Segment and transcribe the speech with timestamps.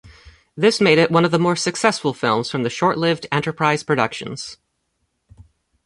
[0.57, 4.57] This made it one of the more successful films from the short-lived Enterprise Productions.